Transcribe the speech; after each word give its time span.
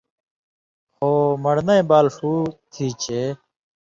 خو 0.95 1.09
من٘ڑنئ 1.43 1.81
بال 1.89 2.05
ݜُو 2.15 2.33
تھی 2.71 2.87
چے 3.01 3.21